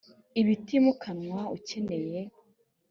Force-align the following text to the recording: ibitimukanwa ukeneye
ibitimukanwa 0.41 1.41
ukeneye 1.55 2.19